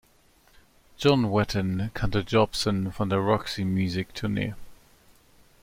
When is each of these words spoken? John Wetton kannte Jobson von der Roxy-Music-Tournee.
John 0.97 1.25
Wetton 1.31 1.91
kannte 1.93 2.21
Jobson 2.25 2.91
von 2.91 3.11
der 3.11 3.19
Roxy-Music-Tournee. 3.19 4.55